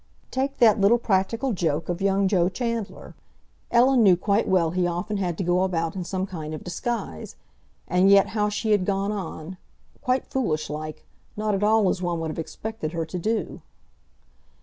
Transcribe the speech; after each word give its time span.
Take 0.31 0.57
that 0.57 0.81
little 0.81 0.97
practical 0.97 1.53
joke 1.53 1.87
of 1.87 2.01
young 2.01 2.27
Joe 2.27 2.49
Chandler. 2.49 3.13
Ellen 3.69 4.01
knew 4.01 4.17
quite 4.17 4.47
well 4.47 4.71
he 4.71 4.87
often 4.87 5.17
had 5.17 5.37
to 5.37 5.43
go 5.43 5.61
about 5.61 5.95
in 5.95 6.03
some 6.03 6.25
kind 6.25 6.55
of 6.55 6.63
disguise, 6.63 7.35
and 7.87 8.09
yet 8.09 8.29
how 8.29 8.49
she 8.49 8.71
had 8.71 8.83
gone 8.83 9.11
on, 9.11 9.57
quite 10.01 10.25
foolish 10.25 10.71
like—not 10.71 11.53
at 11.53 11.61
all 11.63 11.87
as 11.87 12.01
one 12.01 12.19
would 12.19 12.31
have 12.31 12.39
expected 12.39 12.93
her 12.93 13.05
to 13.05 13.19
do. 13.19 13.61